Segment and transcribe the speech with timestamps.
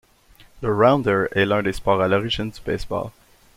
[0.63, 3.11] Le rounders est l'un des sports à l'origine du baseball.